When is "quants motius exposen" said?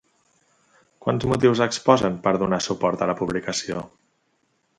1.05-2.15